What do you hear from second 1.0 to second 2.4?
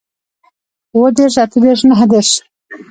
دېرش اتۀ دېرش نهه دېرش